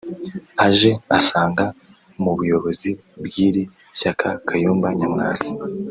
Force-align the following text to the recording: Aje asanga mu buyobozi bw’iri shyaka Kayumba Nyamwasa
Aje 0.65 0.91
asanga 1.17 1.65
mu 2.23 2.31
buyobozi 2.37 2.89
bw’iri 3.25 3.63
shyaka 3.99 4.27
Kayumba 4.47 4.87
Nyamwasa 4.99 5.49